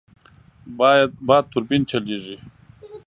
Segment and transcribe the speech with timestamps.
[1.27, 2.35] باد توربین چلېږي.